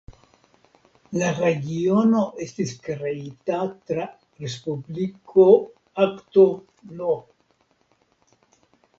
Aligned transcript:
La 1.21 1.27
regiono 1.39 2.21
estis 2.45 2.71
kreita 2.87 3.59
tra 3.89 4.07
Respubliko 4.45 5.45
Akto 6.07 6.47
No. 7.03 7.11